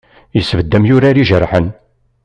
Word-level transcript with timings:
Yesbedd-d 0.35 0.77
amyurar 0.77 1.15
ijerḥen. 1.17 1.67